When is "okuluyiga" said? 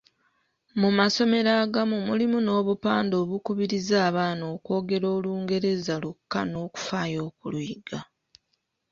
7.29-7.99